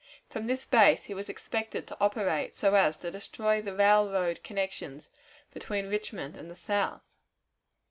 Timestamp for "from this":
0.31-0.65